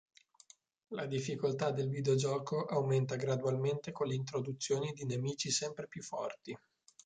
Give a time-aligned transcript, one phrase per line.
[0.95, 6.57] La difficoltà del videogioco aumenta gradualmente con l'introduzione di nemici sempre più forti.